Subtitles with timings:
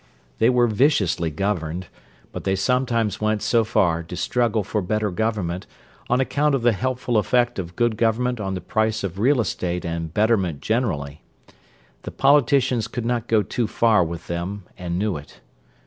[0.39, 1.85] They were viciously governed,
[2.31, 5.67] but they sometimes went so far to struggle for better government
[6.09, 9.85] on account of the helpful effect of good government on the price of real estate
[9.85, 11.21] and "betterment" generally;
[12.01, 15.39] the politicians could not go too far with them, and knew it.